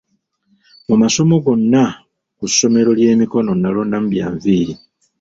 [0.87, 1.83] Mu masomo gonna
[2.37, 4.73] ku ssomero ly'emikono, nalonda bya nviiri.